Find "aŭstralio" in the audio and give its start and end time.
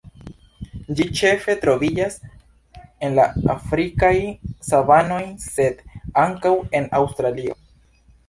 7.01-7.55